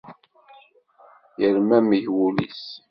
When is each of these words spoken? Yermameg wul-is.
Yermameg 1.41 2.05
wul-is. 2.15 2.63